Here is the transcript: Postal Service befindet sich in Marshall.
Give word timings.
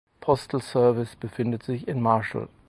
Postal 0.19 0.61
Service 0.61 1.15
befindet 1.15 1.61
sich 1.61 1.87
in 1.87 2.01
Marshall. 2.01 2.49